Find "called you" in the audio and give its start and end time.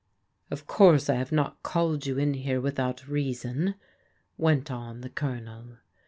1.61-2.17